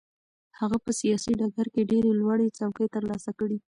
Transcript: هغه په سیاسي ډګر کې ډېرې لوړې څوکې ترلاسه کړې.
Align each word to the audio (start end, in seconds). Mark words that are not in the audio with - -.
هغه 0.59 0.77
په 0.85 0.91
سیاسي 0.99 1.31
ډګر 1.39 1.67
کې 1.73 1.89
ډېرې 1.91 2.11
لوړې 2.19 2.47
څوکې 2.57 2.85
ترلاسه 2.95 3.31
کړې. 3.39 3.57